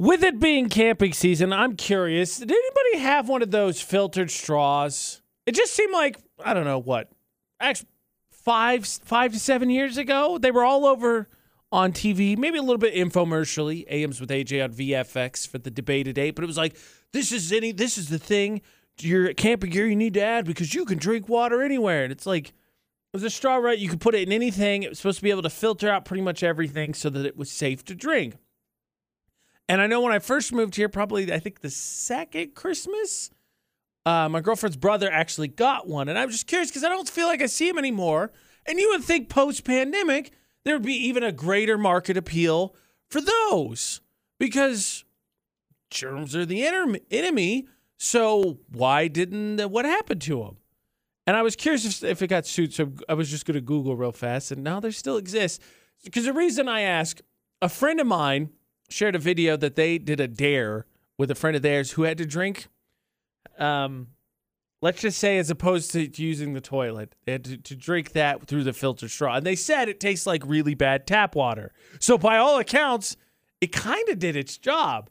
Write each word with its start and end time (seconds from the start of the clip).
With 0.00 0.22
it 0.22 0.38
being 0.38 0.68
camping 0.68 1.12
season, 1.12 1.52
I'm 1.52 1.74
curious. 1.74 2.38
Did 2.38 2.52
anybody 2.52 2.98
have 2.98 3.28
one 3.28 3.42
of 3.42 3.50
those 3.50 3.80
filtered 3.80 4.30
straws? 4.30 5.22
It 5.44 5.56
just 5.56 5.74
seemed 5.74 5.92
like 5.92 6.18
I 6.44 6.54
don't 6.54 6.64
know 6.64 6.78
what, 6.78 7.10
actually 7.58 7.88
five 8.30 8.86
five 8.86 9.32
to 9.32 9.38
seven 9.40 9.68
years 9.68 9.98
ago 9.98 10.38
they 10.38 10.50
were 10.52 10.64
all 10.64 10.86
over 10.86 11.28
on 11.72 11.92
TV, 11.92 12.38
maybe 12.38 12.58
a 12.58 12.62
little 12.62 12.78
bit 12.78 12.94
infomercially. 12.94 13.84
AMs 13.90 14.20
with 14.20 14.30
AJ 14.30 14.62
on 14.62 14.72
VFX 14.72 15.48
for 15.48 15.58
the 15.58 15.70
debate 15.70 16.06
today, 16.06 16.30
but 16.30 16.44
it 16.44 16.46
was 16.46 16.56
like 16.56 16.76
this 17.12 17.32
is 17.32 17.52
any 17.52 17.72
this 17.72 17.98
is 17.98 18.08
the 18.08 18.20
thing 18.20 18.62
your 19.00 19.34
camping 19.34 19.70
gear 19.70 19.88
you 19.88 19.96
need 19.96 20.14
to 20.14 20.22
add 20.22 20.44
because 20.44 20.74
you 20.74 20.84
can 20.84 20.98
drink 20.98 21.28
water 21.28 21.62
anywhere, 21.62 22.04
and 22.04 22.12
it's 22.12 22.26
like. 22.26 22.52
It 23.10 23.16
was 23.16 23.24
a 23.24 23.30
straw, 23.30 23.56
right? 23.56 23.78
You 23.78 23.88
could 23.88 24.02
put 24.02 24.14
it 24.14 24.28
in 24.28 24.34
anything. 24.34 24.82
It 24.82 24.90
was 24.90 24.98
supposed 24.98 25.16
to 25.16 25.22
be 25.22 25.30
able 25.30 25.40
to 25.40 25.48
filter 25.48 25.88
out 25.88 26.04
pretty 26.04 26.20
much 26.22 26.42
everything 26.42 26.92
so 26.92 27.08
that 27.08 27.24
it 27.24 27.38
was 27.38 27.50
safe 27.50 27.82
to 27.86 27.94
drink. 27.94 28.34
And 29.68 29.82
I 29.82 29.86
know 29.86 30.00
when 30.00 30.12
I 30.12 30.18
first 30.18 30.52
moved 30.52 30.76
here, 30.76 30.88
probably 30.88 31.32
I 31.32 31.38
think 31.38 31.60
the 31.60 31.70
second 31.70 32.54
Christmas, 32.54 33.30
uh, 34.06 34.28
my 34.28 34.40
girlfriend's 34.40 34.76
brother 34.78 35.10
actually 35.10 35.48
got 35.48 35.86
one, 35.86 36.08
and 36.08 36.18
I'm 36.18 36.30
just 36.30 36.46
curious 36.46 36.70
because 36.70 36.84
I 36.84 36.88
don't 36.88 37.08
feel 37.08 37.26
like 37.26 37.42
I 37.42 37.46
see 37.46 37.68
him 37.68 37.78
anymore. 37.78 38.32
And 38.66 38.78
you 38.78 38.90
would 38.90 39.04
think 39.04 39.28
post 39.28 39.64
pandemic 39.64 40.32
there 40.64 40.74
would 40.74 40.84
be 40.84 41.06
even 41.06 41.22
a 41.22 41.32
greater 41.32 41.78
market 41.78 42.16
appeal 42.16 42.74
for 43.08 43.20
those 43.20 44.00
because 44.38 45.04
germs 45.90 46.36
are 46.36 46.44
the 46.44 46.66
enemy. 47.10 47.66
So 47.96 48.58
why 48.70 49.08
didn't 49.08 49.60
what 49.70 49.84
happened 49.84 50.22
to 50.22 50.40
them? 50.40 50.56
And 51.26 51.36
I 51.36 51.42
was 51.42 51.56
curious 51.56 51.84
if, 51.84 52.04
if 52.04 52.22
it 52.22 52.28
got 52.28 52.46
sued, 52.46 52.72
so 52.72 52.92
I 53.08 53.14
was 53.14 53.30
just 53.30 53.44
going 53.44 53.54
to 53.54 53.60
Google 53.60 53.96
real 53.96 54.12
fast, 54.12 54.50
and 54.50 54.64
now 54.64 54.80
they 54.80 54.90
still 54.90 55.18
exist. 55.18 55.60
Because 56.02 56.24
the 56.24 56.32
reason 56.32 56.68
I 56.68 56.80
ask, 56.82 57.20
a 57.60 57.68
friend 57.68 58.00
of 58.00 58.06
mine 58.06 58.50
shared 58.88 59.14
a 59.14 59.18
video 59.18 59.56
that 59.56 59.76
they 59.76 59.98
did 59.98 60.20
a 60.20 60.28
dare 60.28 60.86
with 61.16 61.30
a 61.30 61.34
friend 61.34 61.56
of 61.56 61.62
theirs 61.62 61.92
who 61.92 62.02
had 62.02 62.18
to 62.18 62.26
drink, 62.26 62.68
um, 63.58 64.08
let's 64.80 65.00
just 65.00 65.18
say, 65.18 65.38
as 65.38 65.50
opposed 65.50 65.90
to 65.92 66.22
using 66.22 66.54
the 66.54 66.60
toilet, 66.60 67.14
they 67.24 67.32
had 67.32 67.44
to, 67.44 67.56
to 67.56 67.76
drink 67.76 68.12
that 68.12 68.46
through 68.46 68.64
the 68.64 68.72
filter 68.72 69.08
straw. 69.08 69.36
And 69.36 69.46
they 69.46 69.56
said 69.56 69.88
it 69.88 70.00
tastes 70.00 70.26
like 70.26 70.42
really 70.46 70.74
bad 70.74 71.06
tap 71.06 71.34
water. 71.34 71.72
So 71.98 72.16
by 72.16 72.38
all 72.38 72.58
accounts, 72.58 73.16
it 73.60 73.72
kind 73.72 74.08
of 74.08 74.18
did 74.18 74.36
its 74.36 74.56
job. 74.56 75.10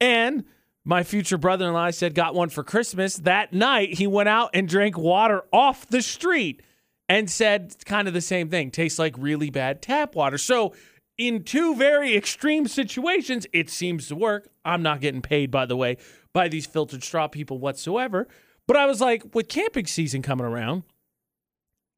And 0.00 0.44
my 0.84 1.02
future 1.02 1.38
brother 1.38 1.66
in 1.66 1.72
law 1.72 1.90
said 1.90 2.14
got 2.14 2.34
one 2.34 2.48
for 2.48 2.62
Christmas. 2.64 3.16
That 3.16 3.52
night, 3.52 3.94
he 3.94 4.06
went 4.06 4.28
out 4.28 4.50
and 4.52 4.68
drank 4.68 4.98
water 4.98 5.44
off 5.52 5.86
the 5.86 6.02
street 6.02 6.62
and 7.08 7.30
said 7.30 7.74
kind 7.84 8.08
of 8.08 8.14
the 8.14 8.20
same 8.20 8.48
thing 8.48 8.70
tastes 8.70 8.98
like 8.98 9.14
really 9.16 9.50
bad 9.50 9.80
tap 9.80 10.14
water. 10.14 10.38
So, 10.38 10.74
in 11.16 11.44
two 11.44 11.76
very 11.76 12.16
extreme 12.16 12.66
situations, 12.66 13.46
it 13.52 13.70
seems 13.70 14.08
to 14.08 14.16
work. 14.16 14.48
I'm 14.64 14.82
not 14.82 15.00
getting 15.00 15.22
paid, 15.22 15.50
by 15.50 15.66
the 15.66 15.76
way, 15.76 15.96
by 16.32 16.48
these 16.48 16.66
filtered 16.66 17.04
straw 17.04 17.28
people 17.28 17.58
whatsoever. 17.58 18.26
But 18.66 18.76
I 18.76 18.86
was 18.86 19.00
like, 19.00 19.34
with 19.34 19.48
camping 19.48 19.86
season 19.86 20.22
coming 20.22 20.46
around, 20.46 20.84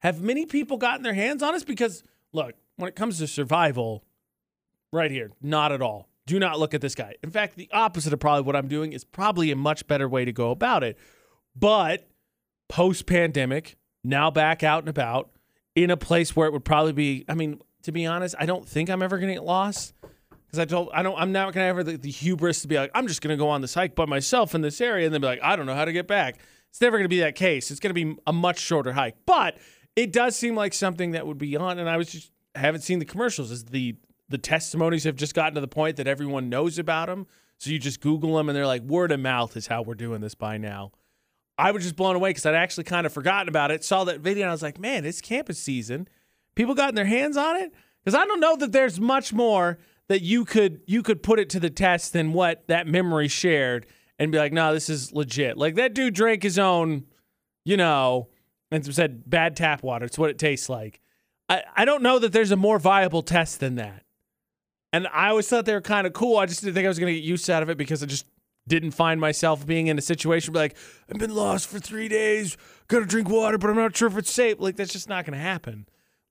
have 0.00 0.20
many 0.20 0.46
people 0.46 0.76
gotten 0.76 1.02
their 1.02 1.14
hands 1.14 1.42
on 1.42 1.54
us? 1.54 1.64
Because, 1.64 2.02
look, 2.32 2.54
when 2.76 2.88
it 2.88 2.96
comes 2.96 3.18
to 3.18 3.26
survival, 3.26 4.04
right 4.92 5.10
here, 5.10 5.30
not 5.40 5.72
at 5.72 5.80
all 5.80 6.08
do 6.26 6.40
not 6.40 6.58
look 6.58 6.74
at 6.74 6.80
this 6.80 6.94
guy. 6.94 7.14
In 7.22 7.30
fact, 7.30 7.56
the 7.56 7.70
opposite 7.72 8.12
of 8.12 8.20
probably 8.20 8.42
what 8.42 8.56
I'm 8.56 8.68
doing 8.68 8.92
is 8.92 9.04
probably 9.04 9.50
a 9.50 9.56
much 9.56 9.86
better 9.86 10.08
way 10.08 10.24
to 10.24 10.32
go 10.32 10.50
about 10.50 10.82
it. 10.82 10.98
But 11.54 12.08
post 12.68 13.06
pandemic, 13.06 13.76
now 14.02 14.30
back 14.30 14.62
out 14.62 14.82
and 14.82 14.88
about 14.88 15.30
in 15.74 15.90
a 15.90 15.96
place 15.96 16.34
where 16.34 16.48
it 16.48 16.52
would 16.52 16.64
probably 16.64 16.92
be, 16.92 17.24
I 17.28 17.34
mean, 17.34 17.60
to 17.86 17.92
be 17.92 18.04
honest, 18.04 18.34
I 18.38 18.46
don't 18.46 18.68
think 18.68 18.90
I'm 18.90 19.02
ever 19.02 19.18
to 19.18 19.26
get 19.26 19.44
lost 19.44 19.94
because 20.46 20.58
I 20.58 20.64
told, 20.64 20.90
I 20.92 21.02
don't, 21.02 21.18
I'm 21.18 21.32
not 21.32 21.52
to 21.54 21.60
have 21.60 21.84
the, 21.84 21.96
the, 21.96 22.10
hubris 22.10 22.62
to 22.62 22.68
be 22.68 22.76
like, 22.76 22.90
I'm 22.94 23.06
just 23.06 23.22
to 23.22 23.36
go 23.36 23.48
on 23.48 23.60
this 23.60 23.74
hike 23.74 23.94
by 23.94 24.04
myself 24.06 24.54
in 24.54 24.60
this 24.60 24.80
area 24.80 25.06
and 25.06 25.14
then 25.14 25.20
be 25.20 25.26
like, 25.26 25.40
I 25.42 25.56
don't 25.56 25.66
know 25.66 25.74
how 25.74 25.84
to 25.84 25.92
get 25.92 26.06
back. 26.06 26.38
It's 26.70 26.80
never 26.80 27.00
to 27.00 27.08
be 27.08 27.20
that 27.20 27.36
case. 27.36 27.70
It's 27.70 27.80
to 27.80 27.92
be 27.94 28.16
a 28.26 28.32
much 28.32 28.58
shorter 28.58 28.92
hike, 28.92 29.16
but 29.24 29.56
it 29.94 30.12
does 30.12 30.36
seem 30.36 30.56
like 30.56 30.74
something 30.74 31.12
that 31.12 31.26
would 31.26 31.38
be 31.38 31.56
on. 31.56 31.78
And 31.78 31.88
I 31.88 31.96
was 31.96 32.10
just, 32.10 32.32
haven't 32.56 32.82
seen 32.82 32.98
the 32.98 33.04
commercials. 33.04 33.50
Is 33.50 33.64
the 33.64 33.96
the 34.28 34.38
testimonies 34.38 35.04
have 35.04 35.14
just 35.14 35.34
gotten 35.34 35.54
to 35.54 35.60
the 35.60 35.68
point 35.68 35.96
that 35.96 36.08
everyone 36.08 36.48
knows 36.48 36.78
about 36.78 37.06
them. 37.06 37.28
So 37.58 37.70
you 37.70 37.78
just 37.78 38.00
Google 38.00 38.36
them 38.36 38.48
and 38.48 38.56
they're 38.56 38.66
like, 38.66 38.82
word 38.82 39.12
of 39.12 39.20
mouth 39.20 39.56
is 39.56 39.68
how 39.68 39.82
we're 39.82 39.94
doing 39.94 40.20
this 40.20 40.34
by 40.34 40.58
now. 40.58 40.90
I 41.56 41.70
was 41.70 41.84
just 41.84 41.94
blown 41.94 42.16
away 42.16 42.30
because 42.30 42.44
I'd 42.44 42.56
actually 42.56 42.84
kind 42.84 43.06
of 43.06 43.12
forgotten 43.12 43.48
about 43.48 43.70
it. 43.70 43.84
Saw 43.84 44.02
that 44.04 44.20
video 44.20 44.42
and 44.42 44.50
I 44.50 44.52
was 44.52 44.62
like, 44.62 44.80
man, 44.80 45.04
it's 45.04 45.20
campus 45.20 45.60
season. 45.60 46.08
People 46.56 46.74
gotten 46.74 46.94
their 46.96 47.04
hands 47.04 47.36
on 47.36 47.56
it 47.56 47.72
because 48.04 48.18
I 48.18 48.26
don't 48.26 48.40
know 48.40 48.56
that 48.56 48.72
there's 48.72 48.98
much 48.98 49.32
more 49.32 49.78
that 50.08 50.22
you 50.22 50.44
could 50.44 50.80
you 50.86 51.02
could 51.02 51.22
put 51.22 51.38
it 51.38 51.50
to 51.50 51.60
the 51.60 51.70
test 51.70 52.12
than 52.12 52.32
what 52.32 52.66
that 52.66 52.86
memory 52.86 53.28
shared 53.28 53.86
and 54.18 54.32
be 54.32 54.38
like, 54.38 54.52
no, 54.52 54.72
this 54.72 54.88
is 54.88 55.12
legit. 55.12 55.56
Like 55.56 55.74
that 55.76 55.94
dude 55.94 56.14
drank 56.14 56.42
his 56.42 56.58
own, 56.58 57.04
you 57.64 57.76
know, 57.76 58.28
and 58.70 58.94
said 58.94 59.28
bad 59.28 59.56
tap 59.56 59.82
water. 59.82 60.06
It's 60.06 60.18
what 60.18 60.30
it 60.30 60.38
tastes 60.38 60.68
like. 60.68 61.00
I, 61.48 61.62
I 61.76 61.84
don't 61.84 62.02
know 62.02 62.18
that 62.18 62.32
there's 62.32 62.50
a 62.50 62.56
more 62.56 62.78
viable 62.78 63.22
test 63.22 63.60
than 63.60 63.76
that. 63.76 64.02
And 64.92 65.06
I 65.08 65.28
always 65.28 65.48
thought 65.48 65.66
they 65.66 65.74
were 65.74 65.80
kind 65.80 66.06
of 66.06 66.12
cool. 66.12 66.38
I 66.38 66.46
just 66.46 66.62
didn't 66.62 66.74
think 66.74 66.86
I 66.86 66.88
was 66.88 66.98
going 66.98 67.12
to 67.12 67.20
get 67.20 67.26
use 67.26 67.50
out 67.50 67.62
of 67.62 67.68
it 67.68 67.76
because 67.76 68.02
I 68.02 68.06
just 68.06 68.26
didn't 68.66 68.92
find 68.92 69.20
myself 69.20 69.66
being 69.66 69.88
in 69.88 69.98
a 69.98 70.02
situation 70.02 70.52
where 70.52 70.64
like, 70.64 70.76
I've 71.10 71.18
been 71.18 71.34
lost 71.34 71.68
for 71.68 71.78
three 71.78 72.08
days, 72.08 72.56
gotta 72.88 73.04
drink 73.04 73.28
water, 73.28 73.58
but 73.58 73.70
I'm 73.70 73.76
not 73.76 73.96
sure 73.96 74.08
if 74.08 74.16
it's 74.16 74.30
safe. 74.30 74.58
Like, 74.58 74.76
that's 74.76 74.92
just 74.92 75.08
not 75.08 75.24
going 75.24 75.34
to 75.34 75.42
happen. 75.42 75.86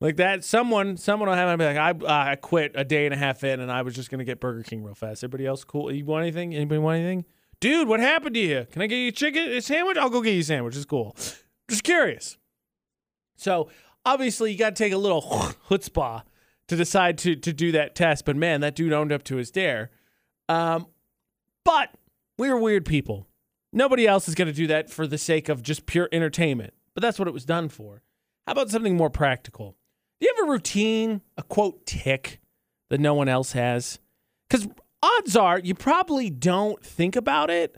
Like 0.05 0.17
that, 0.17 0.43
someone, 0.43 0.97
someone 0.97 1.29
will 1.29 1.35
have 1.35 1.51
to 1.51 1.57
be 1.57 1.65
like, 1.65 1.77
I, 2.05 2.31
I 2.31 2.35
quit 2.35 2.73
a 2.75 2.83
day 2.83 3.05
and 3.05 3.13
a 3.15 3.17
half 3.17 3.43
in, 3.43 3.59
and 3.59 3.71
I 3.71 3.81
was 3.81 3.95
just 3.95 4.11
gonna 4.11 4.23
get 4.23 4.39
Burger 4.39 4.61
King 4.61 4.83
real 4.83 4.93
fast. 4.93 5.23
Everybody 5.23 5.47
else 5.47 5.63
cool? 5.63 5.91
You 5.91 6.05
want 6.05 6.21
anything? 6.21 6.53
Anybody 6.53 6.77
want 6.77 6.99
anything? 6.99 7.25
Dude, 7.59 7.87
what 7.87 7.99
happened 7.99 8.35
to 8.35 8.39
you? 8.39 8.67
Can 8.71 8.83
I 8.83 8.85
get 8.85 8.97
you 8.97 9.07
a 9.07 9.11
chicken 9.11 9.49
a 9.49 9.61
sandwich? 9.61 9.97
I'll 9.97 10.11
go 10.11 10.21
get 10.21 10.35
you 10.35 10.41
a 10.41 10.43
sandwich. 10.43 10.75
It's 10.75 10.85
cool. 10.85 11.15
Just 11.67 11.83
curious. 11.83 12.37
So 13.35 13.69
obviously, 14.05 14.51
you 14.51 14.59
got 14.59 14.75
to 14.75 14.83
take 14.83 14.93
a 14.93 14.97
little 14.97 15.23
chutzpah 15.69 16.21
to 16.67 16.75
decide 16.75 17.17
to 17.17 17.35
to 17.37 17.51
do 17.51 17.71
that 17.71 17.95
test. 17.95 18.25
But 18.25 18.35
man, 18.35 18.61
that 18.61 18.75
dude 18.75 18.93
owned 18.93 19.11
up 19.11 19.23
to 19.23 19.37
his 19.37 19.49
dare. 19.49 19.89
Um, 20.47 20.85
but 21.63 21.89
we're 22.37 22.59
weird 22.59 22.85
people. 22.85 23.27
Nobody 23.73 24.05
else 24.05 24.29
is 24.29 24.35
going 24.35 24.49
to 24.49 24.53
do 24.53 24.67
that 24.67 24.91
for 24.91 25.07
the 25.07 25.17
sake 25.17 25.49
of 25.49 25.63
just 25.63 25.87
pure 25.87 26.09
entertainment. 26.11 26.75
But 26.93 27.01
that's 27.01 27.17
what 27.17 27.27
it 27.27 27.33
was 27.33 27.43
done 27.43 27.69
for. 27.69 28.03
How 28.45 28.51
about 28.51 28.69
something 28.69 28.95
more 28.95 29.09
practical? 29.09 29.75
Do 30.19 30.27
you 30.27 30.33
have 30.37 30.47
a 30.47 30.51
routine, 30.51 31.21
a 31.37 31.43
quote 31.43 31.85
tick 31.85 32.39
that 32.89 32.99
no 32.99 33.13
one 33.13 33.27
else 33.27 33.51
has? 33.51 33.99
Because 34.49 34.67
odds 35.01 35.35
are 35.35 35.59
you 35.59 35.75
probably 35.75 36.29
don't 36.29 36.83
think 36.83 37.15
about 37.15 37.49
it 37.49 37.77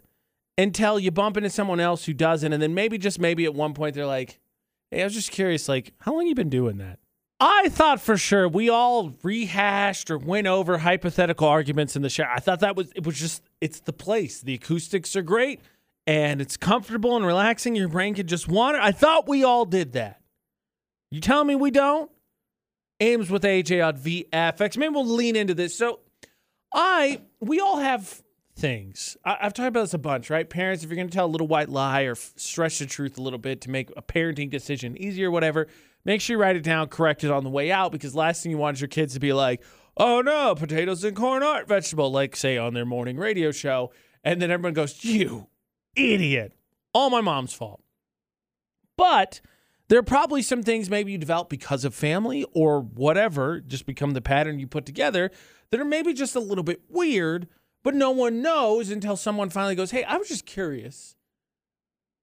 until 0.58 1.00
you 1.00 1.12
bump 1.12 1.38
into 1.38 1.50
someone 1.50 1.80
else 1.80 2.06
who 2.06 2.14
doesn't, 2.14 2.52
and 2.52 2.62
then 2.62 2.74
maybe 2.74 2.98
just 2.98 3.20
maybe 3.20 3.46
at 3.46 3.54
one 3.54 3.74
point 3.74 3.96
they're 3.96 4.06
like, 4.06 4.40
"Hey, 4.92 5.02
I 5.02 5.04
was 5.04 5.14
just 5.14 5.32
curious, 5.32 5.68
like, 5.68 5.94
how 6.00 6.14
long 6.14 6.28
you 6.28 6.36
been 6.36 6.50
doing 6.50 6.78
that?" 6.78 7.00
I 7.40 7.70
thought 7.70 8.02
for 8.02 8.18
sure 8.18 8.48
we 8.48 8.70
all 8.70 9.14
rehashed 9.22 10.10
or 10.10 10.18
went 10.18 10.48
over 10.48 10.80
hypothetical 10.80 11.48
arguments 11.48 11.96
in 11.96 12.02
the 12.02 12.10
shower. 12.10 12.32
I 12.36 12.40
thought 12.40 12.62
that 12.62 12.76
was 12.76 12.92
it 12.96 13.06
was 13.06 13.20
just 13.20 13.44
it's 13.62 13.80
the 13.80 13.94
place. 13.94 14.42
The 14.42 14.56
acoustics 14.56 15.16
are 15.16 15.22
great 15.22 15.62
and 16.08 16.42
it's 16.42 16.58
comfortable 16.58 17.16
and 17.16 17.26
relaxing. 17.26 17.76
Your 17.76 17.90
brain 17.90 18.16
can 18.16 18.26
just 18.26 18.48
wander. 18.48 18.80
I 18.80 18.92
thought 18.92 19.28
we 19.28 19.44
all 19.44 19.66
did 19.66 19.94
that. 19.94 20.22
You 21.12 21.22
tell 21.22 21.44
me 21.44 21.56
we 21.56 21.70
don't? 21.70 22.10
Ames 23.00 23.30
with 23.30 23.44
AJ 23.44 23.86
on 23.86 23.98
VFX. 23.98 24.78
Maybe 24.78 24.94
we'll 24.94 25.06
lean 25.06 25.36
into 25.36 25.54
this. 25.54 25.78
So 25.78 26.00
I 26.74 27.22
we 27.40 27.60
all 27.60 27.78
have 27.78 28.22
things. 28.56 29.16
I, 29.24 29.38
have 29.42 29.54
talked 29.54 29.68
about 29.68 29.82
this 29.82 29.94
a 29.94 30.00
bunch, 30.00 30.30
right? 30.30 30.50
Parents, 30.50 30.84
if 30.84 30.90
you're 30.90 30.96
going 30.96 31.10
to 31.10 31.14
tell 31.14 31.28
a 31.28 31.28
little 31.28 31.48
white 31.48 31.70
lie 31.70 32.04
or 32.04 32.14
f- 32.14 32.34
stretch 32.36 32.80
the 32.80 32.88
truth 32.88 33.18
a 33.18 33.22
little 33.22 33.40
bit 33.40 33.62
to 33.62 33.70
make 33.70 33.92
a 33.96 34.02
parenting 34.02 34.50
decision 34.50 34.98
easier, 34.98 35.30
whatever, 35.30 35.68
make 36.06 36.22
sure 36.22 36.36
you 36.38 36.42
write 36.42 36.56
it 36.56 36.64
down, 36.64 36.88
correct 36.88 37.24
it 37.24 37.32
on 37.32 37.44
the 37.44 37.50
way 37.50 37.72
out, 37.72 37.92
because 37.92 38.16
last 38.16 38.42
thing 38.42 38.52
you 38.52 38.58
want 38.58 38.78
is 38.78 38.82
your 38.82 38.88
kids 38.88 39.14
to 39.14 39.20
be 39.20 39.32
like, 39.32 39.64
oh 39.96 40.22
no, 40.22 40.56
potatoes 40.56 41.04
and 41.04 41.16
corn 41.16 41.44
aren't 41.44 41.68
vegetable, 41.68 42.12
like 42.12 42.36
say 42.36 42.58
on 42.58 42.74
their 42.74 42.86
morning 42.86 43.18
radio 43.18 43.52
show. 43.52 43.92
And 44.24 44.42
then 44.42 44.52
everyone 44.52 44.74
goes, 44.74 45.04
you 45.04 45.48
idiot. 45.96 46.54
All 46.94 47.10
my 47.10 47.22
mom's 47.22 47.54
fault. 47.54 47.82
But 48.98 49.42
there 49.90 50.00
are 50.00 50.04
probably 50.04 50.42
some 50.42 50.64
things 50.64 50.90
maybe 50.90 51.12
you 51.12 51.18
develop 51.18 51.50
because 51.50 51.86
of 51.86 51.96
family 51.96 52.46
or 52.54 52.82
whatever, 52.82 53.60
just 53.60 53.86
become 53.86 54.12
the 54.12 54.22
pattern 54.22 54.60
you 54.60 54.68
put 54.68 54.86
together 54.86 55.32
that 55.72 55.80
are 55.80 55.86
maybe 55.86 56.14
just 56.14 56.36
a 56.36 56.40
little 56.40 56.64
bit 56.64 56.82
weird, 56.90 57.48
but 57.84 57.96
no 57.96 58.12
one 58.12 58.42
knows 58.42 58.90
until 58.90 59.16
someone 59.16 59.50
finally 59.50 59.76
goes, 59.76 59.92
Hey, 59.92 60.04
I 60.04 60.18
was 60.18 60.28
just 60.28 60.46
curious. 60.46 61.16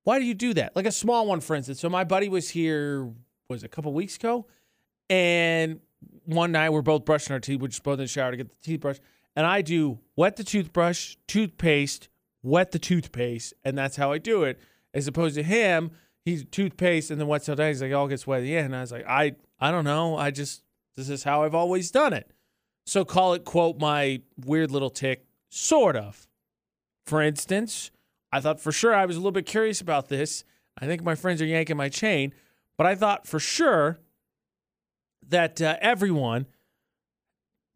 Why 0.05 0.19
do 0.19 0.27
you 0.27 0.35
do 0.35 0.53
that? 0.55 0.77
Like 0.77 0.87
a 0.87 0.93
small 0.93 1.27
one, 1.27 1.41
for 1.41 1.57
instance. 1.57 1.81
So 1.81 1.89
my 1.89 2.05
buddy 2.05 2.29
was 2.29 2.51
here 2.51 3.11
was 3.49 3.65
a 3.65 3.69
couple 3.69 3.93
weeks 3.93 4.17
ago, 4.17 4.47
and 5.09 5.81
one 6.25 6.53
night 6.53 6.71
we're 6.71 6.83
both 6.83 7.07
brushing 7.07 7.33
our 7.33 7.41
teeth. 7.41 7.61
We're 7.61 7.69
just 7.69 7.83
both 7.83 7.95
in 7.95 8.05
the 8.05 8.07
shower 8.07 8.31
to 8.31 8.37
get 8.37 8.51
the 8.51 8.57
toothbrush, 8.63 8.99
and 9.35 9.47
I 9.47 9.63
do 9.63 10.01
wet 10.17 10.37
the 10.37 10.45
toothbrush, 10.45 11.17
toothpaste, 11.27 12.09
wet 12.43 12.73
the 12.73 12.79
toothpaste, 12.79 13.55
and 13.65 13.77
that's 13.77 13.97
how 13.97 14.13
I 14.13 14.19
do 14.19 14.45
it. 14.45 14.61
As 14.93 15.09
opposed 15.09 15.35
to 15.37 15.43
him, 15.43 15.91
he's 16.25 16.45
toothpaste 16.45 17.11
and 17.11 17.21
then 17.21 17.29
wets 17.29 17.49
it 17.49 17.57
down. 17.57 17.69
He's 17.69 17.83
like, 17.83 17.93
all 17.93 18.09
gets 18.09 18.27
wet 18.27 18.41
at 18.41 18.45
the 18.45 18.57
end. 18.57 18.67
And 18.67 18.77
I 18.77 18.81
was 18.81 18.93
like, 18.93 19.07
I 19.07 19.37
I 19.59 19.71
don't 19.71 19.85
know. 19.85 20.17
I 20.17 20.31
just 20.31 20.63
this 20.97 21.09
is 21.09 21.25
how 21.25 21.45
I've 21.45 21.55
always 21.55 21.91
done 21.91 22.13
it. 22.13 22.31
So 22.87 23.05
call 23.05 23.35
it 23.35 23.45
quote 23.45 23.79
my 23.79 24.23
weird 24.45 24.71
little 24.71 24.91
tick 24.91 25.27
Sort 25.49 25.95
of. 25.95 26.27
For 27.07 27.23
instance, 27.23 27.93
I 28.33 28.41
thought 28.41 28.61
for 28.61 28.73
sure 28.73 28.93
I 28.93 29.07
was 29.07 29.15
a 29.15 29.21
little 29.21 29.31
bit 29.31 29.47
curious 29.47 29.81
about 29.81 30.09
this. 30.09 30.43
I 30.77 30.87
think 30.87 31.05
my 31.05 31.15
friends 31.15 31.41
are 31.41 31.47
yanking 31.47 31.77
my 31.77 31.89
chain, 31.89 32.35
but 32.77 32.87
I 32.87 32.97
thought 32.97 33.25
for 33.27 33.39
sure 33.39 34.01
that 35.29 35.63
uh, 35.63 35.77
everyone 35.81 36.47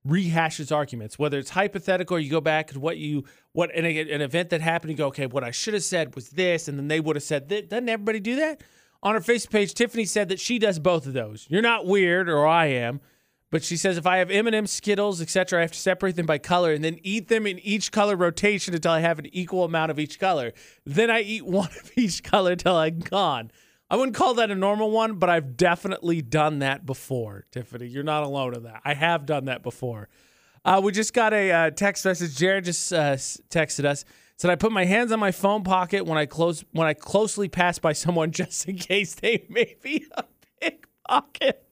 rehashes 0.06 0.74
arguments, 0.74 1.18
whether 1.18 1.38
it's 1.38 1.50
hypothetical 1.50 2.16
or 2.16 2.20
you 2.20 2.30
go 2.30 2.40
back 2.40 2.68
to 2.68 2.80
what 2.80 2.96
you 2.96 3.24
what 3.58 3.74
an, 3.74 3.84
an 3.84 4.20
event 4.20 4.50
that 4.50 4.60
happened. 4.60 4.92
You 4.92 4.96
go, 4.96 5.06
okay, 5.08 5.26
what 5.26 5.42
I 5.42 5.50
should 5.50 5.74
have 5.74 5.82
said 5.82 6.14
was 6.14 6.28
this, 6.28 6.68
and 6.68 6.78
then 6.78 6.86
they 6.86 7.00
would 7.00 7.16
have 7.16 7.24
said 7.24 7.48
that. 7.48 7.68
Doesn't 7.68 7.88
everybody 7.88 8.20
do 8.20 8.36
that? 8.36 8.62
On 9.02 9.14
her 9.14 9.20
Facebook 9.20 9.50
page, 9.50 9.74
Tiffany 9.74 10.04
said 10.04 10.28
that 10.28 10.38
she 10.38 10.60
does 10.60 10.78
both 10.78 11.06
of 11.06 11.12
those. 11.12 11.44
You're 11.50 11.60
not 11.60 11.84
weird, 11.84 12.28
or 12.28 12.46
I 12.46 12.66
am. 12.66 13.00
But 13.50 13.64
she 13.64 13.76
says 13.76 13.98
if 13.98 14.06
I 14.06 14.18
have 14.18 14.30
M&M, 14.30 14.68
Skittles, 14.68 15.20
etc., 15.20 15.58
I 15.58 15.62
have 15.62 15.72
to 15.72 15.78
separate 15.78 16.14
them 16.14 16.24
by 16.24 16.38
color 16.38 16.72
and 16.72 16.84
then 16.84 17.00
eat 17.02 17.26
them 17.26 17.48
in 17.48 17.58
each 17.58 17.90
color 17.90 18.14
rotation 18.14 18.74
until 18.74 18.92
I 18.92 19.00
have 19.00 19.18
an 19.18 19.26
equal 19.32 19.64
amount 19.64 19.90
of 19.90 19.98
each 19.98 20.20
color. 20.20 20.52
Then 20.86 21.10
I 21.10 21.22
eat 21.22 21.44
one 21.46 21.70
of 21.80 21.90
each 21.96 22.22
color 22.22 22.52
until 22.52 22.76
I'm 22.76 23.00
gone. 23.00 23.50
I 23.90 23.96
wouldn't 23.96 24.14
call 24.14 24.34
that 24.34 24.52
a 24.52 24.54
normal 24.54 24.92
one, 24.92 25.14
but 25.14 25.30
I've 25.30 25.56
definitely 25.56 26.22
done 26.22 26.60
that 26.60 26.86
before, 26.86 27.46
Tiffany. 27.50 27.88
You're 27.88 28.04
not 28.04 28.22
alone 28.22 28.54
in 28.54 28.62
that. 28.62 28.82
I 28.84 28.94
have 28.94 29.26
done 29.26 29.46
that 29.46 29.64
before. 29.64 30.08
Uh, 30.64 30.80
we 30.82 30.92
just 30.92 31.12
got 31.12 31.32
a 31.32 31.50
uh, 31.50 31.70
text 31.70 32.04
message. 32.04 32.36
Jared 32.36 32.64
just 32.64 32.92
uh, 32.92 33.14
texted 33.14 33.84
us. 33.84 34.04
Said 34.36 34.50
I 34.50 34.54
put 34.54 34.70
my 34.70 34.84
hands 34.84 35.10
on 35.10 35.18
my 35.18 35.32
phone 35.32 35.64
pocket 35.64 36.06
when 36.06 36.16
I 36.16 36.24
close 36.24 36.64
when 36.70 36.86
I 36.86 36.94
closely 36.94 37.48
pass 37.48 37.78
by 37.78 37.92
someone 37.92 38.30
just 38.32 38.68
in 38.68 38.76
case 38.76 39.14
they 39.14 39.44
may 39.48 39.76
be 39.82 40.06
a 40.12 40.24
pickpocket. 40.60 41.64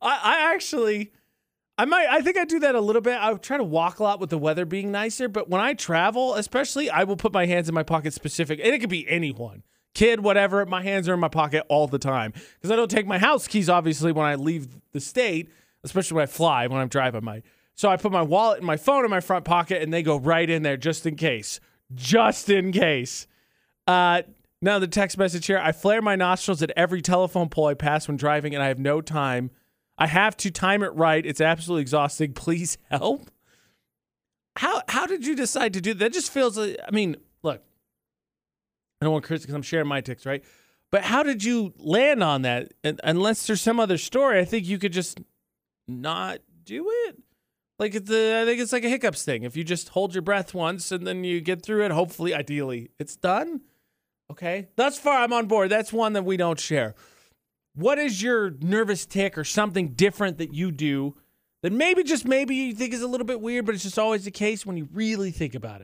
I, 0.00 0.20
I 0.22 0.54
actually, 0.54 1.12
I 1.76 1.84
might, 1.84 2.06
I 2.08 2.22
think 2.22 2.38
I 2.38 2.44
do 2.44 2.60
that 2.60 2.74
a 2.74 2.80
little 2.80 3.02
bit. 3.02 3.18
I 3.20 3.34
try 3.34 3.58
to 3.58 3.64
walk 3.64 3.98
a 3.98 4.02
lot 4.02 4.20
with 4.20 4.30
the 4.30 4.38
weather 4.38 4.64
being 4.64 4.90
nicer, 4.90 5.28
but 5.28 5.50
when 5.50 5.60
I 5.60 5.74
travel, 5.74 6.34
especially, 6.34 6.88
I 6.88 7.04
will 7.04 7.16
put 7.16 7.32
my 7.32 7.44
hands 7.44 7.68
in 7.68 7.74
my 7.74 7.82
pocket 7.82 8.14
specific, 8.14 8.58
and 8.62 8.74
it 8.74 8.78
could 8.78 8.88
be 8.90 9.06
anyone, 9.08 9.62
kid, 9.94 10.20
whatever. 10.20 10.64
My 10.64 10.82
hands 10.82 11.08
are 11.10 11.14
in 11.14 11.20
my 11.20 11.28
pocket 11.28 11.64
all 11.68 11.86
the 11.86 11.98
time 11.98 12.32
because 12.32 12.70
I 12.70 12.76
don't 12.76 12.90
take 12.90 13.06
my 13.06 13.18
house 13.18 13.46
keys 13.46 13.68
obviously 13.68 14.12
when 14.12 14.26
I 14.26 14.36
leave 14.36 14.68
the 14.92 15.00
state, 15.00 15.50
especially 15.84 16.16
when 16.16 16.22
I 16.22 16.26
fly 16.26 16.66
when 16.68 16.80
I'm 16.80 16.88
driving 16.88 17.24
my. 17.24 17.42
So 17.74 17.88
I 17.88 17.96
put 17.96 18.12
my 18.12 18.22
wallet 18.22 18.58
and 18.58 18.66
my 18.66 18.76
phone 18.76 19.04
in 19.04 19.10
my 19.10 19.20
front 19.20 19.44
pocket, 19.44 19.82
and 19.82 19.92
they 19.92 20.02
go 20.02 20.18
right 20.18 20.48
in 20.48 20.62
there 20.62 20.76
just 20.76 21.06
in 21.06 21.16
case, 21.16 21.60
just 21.94 22.48
in 22.50 22.72
case. 22.72 23.26
Uh, 23.86 24.22
now 24.60 24.78
the 24.78 24.86
text 24.86 25.18
message 25.18 25.46
here: 25.46 25.58
I 25.58 25.72
flare 25.72 26.02
my 26.02 26.16
nostrils 26.16 26.62
at 26.62 26.70
every 26.76 27.02
telephone 27.02 27.48
pole 27.48 27.66
I 27.66 27.74
pass 27.74 28.08
when 28.08 28.16
driving, 28.16 28.54
and 28.54 28.62
I 28.62 28.68
have 28.68 28.78
no 28.78 29.00
time 29.00 29.50
I 29.98 30.06
have 30.06 30.36
to 30.38 30.50
time 30.50 30.82
it 30.82 30.92
right. 30.94 31.24
It's 31.24 31.40
absolutely 31.40 31.82
exhausting. 31.82 32.32
Please 32.34 32.78
help. 32.90 33.30
How 34.56 34.82
how 34.88 35.06
did 35.06 35.24
you 35.24 35.34
decide 35.34 35.72
to 35.74 35.80
do 35.80 35.94
that? 35.94 36.12
just 36.12 36.30
feels 36.30 36.58
like, 36.58 36.76
I 36.86 36.90
mean, 36.90 37.16
look, 37.42 37.62
I 39.00 39.04
don't 39.04 39.12
want 39.12 39.24
Chris 39.24 39.42
because 39.42 39.54
I'm 39.54 39.62
sharing 39.62 39.86
my 39.86 40.00
ticks, 40.00 40.26
right? 40.26 40.44
But 40.90 41.04
how 41.04 41.22
did 41.22 41.42
you 41.42 41.72
land 41.78 42.22
on 42.22 42.42
that? 42.42 42.72
And, 42.84 43.00
unless 43.02 43.46
there's 43.46 43.62
some 43.62 43.80
other 43.80 43.96
story, 43.96 44.38
I 44.40 44.44
think 44.44 44.66
you 44.66 44.78
could 44.78 44.92
just 44.92 45.20
not 45.88 46.40
do 46.64 46.86
it. 47.06 47.16
Like 47.82 47.96
a, 47.96 47.98
I 47.98 48.44
think 48.44 48.60
it's 48.60 48.72
like 48.72 48.84
a 48.84 48.88
hiccups 48.88 49.24
thing. 49.24 49.42
If 49.42 49.56
you 49.56 49.64
just 49.64 49.88
hold 49.88 50.14
your 50.14 50.22
breath 50.22 50.54
once 50.54 50.92
and 50.92 51.04
then 51.04 51.24
you 51.24 51.40
get 51.40 51.64
through 51.64 51.84
it, 51.84 51.90
hopefully, 51.90 52.32
ideally, 52.32 52.92
it's 53.00 53.16
done. 53.16 53.62
Okay. 54.30 54.68
Thus 54.76 55.00
far, 55.00 55.18
I'm 55.18 55.32
on 55.32 55.46
board. 55.46 55.68
That's 55.68 55.92
one 55.92 56.12
that 56.12 56.24
we 56.24 56.36
don't 56.36 56.60
share. 56.60 56.94
What 57.74 57.98
is 57.98 58.22
your 58.22 58.52
nervous 58.60 59.04
tick 59.04 59.36
or 59.36 59.42
something 59.42 59.94
different 59.94 60.38
that 60.38 60.54
you 60.54 60.70
do 60.70 61.16
that 61.64 61.72
maybe 61.72 62.04
just 62.04 62.24
maybe 62.24 62.54
you 62.54 62.72
think 62.72 62.94
is 62.94 63.02
a 63.02 63.08
little 63.08 63.26
bit 63.26 63.40
weird, 63.40 63.66
but 63.66 63.74
it's 63.74 63.82
just 63.82 63.98
always 63.98 64.24
the 64.24 64.30
case 64.30 64.64
when 64.64 64.76
you 64.76 64.88
really 64.92 65.32
think 65.32 65.56
about 65.56 65.76
it? 65.76 65.80